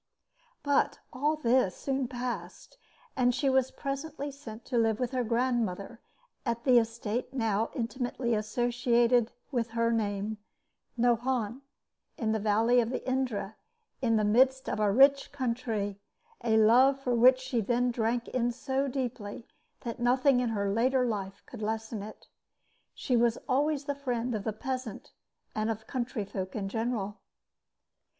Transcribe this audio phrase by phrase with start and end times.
[0.63, 2.79] But all this soon passed,
[3.15, 6.01] and she was presently sent to live with her grandmother
[6.43, 10.39] at the estate now intimately associated with her name
[10.97, 11.61] Nohant,
[12.17, 13.53] in the valley of the Indre,
[14.01, 15.99] in the midst of a rich country,
[16.43, 19.47] a love for which she then drank in so deeply
[19.81, 22.27] that nothing in her later life could lessen it.
[22.95, 25.11] She was always the friend of the peasant
[25.53, 27.19] and of the country folk in general.